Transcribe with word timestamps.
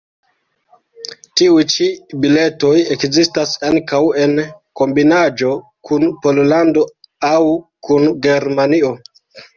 Tiuj 1.41 1.65
ĉi 1.73 1.89
biletoj 2.23 2.71
ekzistas 2.95 3.53
ankaŭ 3.69 4.01
en 4.23 4.33
kombinaĵo 4.81 5.53
kun 5.91 6.07
Pollando 6.25 6.87
aŭ 7.33 7.39
kun 7.89 8.09
Germanio. 8.29 8.91